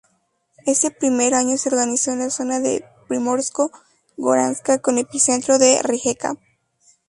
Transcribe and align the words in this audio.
Ese 0.65 0.89
primer 0.89 1.35
año 1.35 1.59
se 1.59 1.69
organizó 1.69 2.09
en 2.09 2.17
la 2.17 2.31
zona 2.31 2.59
de 2.59 2.83
Primorsko-Goranska 3.07 4.81
con 4.81 4.97
epicentro 4.97 5.59
en 5.61 5.83
Rijeka. 5.83 6.37